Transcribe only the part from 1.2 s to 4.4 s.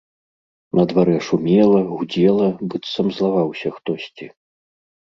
шумела, гудзела, быццам злаваўся хтосьці.